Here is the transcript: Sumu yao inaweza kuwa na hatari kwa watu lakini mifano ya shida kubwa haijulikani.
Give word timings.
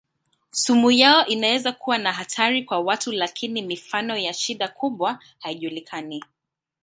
Sumu 0.51 0.91
yao 0.91 1.25
inaweza 1.25 1.71
kuwa 1.71 1.97
na 1.97 2.13
hatari 2.13 2.63
kwa 2.63 2.79
watu 2.79 3.11
lakini 3.11 3.61
mifano 3.61 4.17
ya 4.17 4.33
shida 4.33 4.67
kubwa 4.67 5.19
haijulikani. 5.39 6.23